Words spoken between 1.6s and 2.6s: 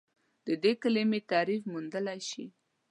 موندلی شئ؟